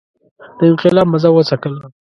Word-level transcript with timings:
د 0.57 0.59
انقلاب 0.69 1.07
مزه 1.13 1.29
وڅکله. 1.31 1.83